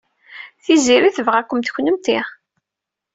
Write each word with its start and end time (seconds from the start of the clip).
Tiziri 0.63 1.09
tebɣa-kent 1.17 1.71
kennemti. 1.75 2.19